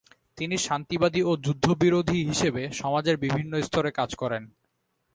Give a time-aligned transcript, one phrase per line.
[0.37, 4.43] তিনি শান্তিবাদি ও যুদ্ধ বিরোধী হিসেবে সমাজের বিভিন্ন স্তরে কাজ করেন।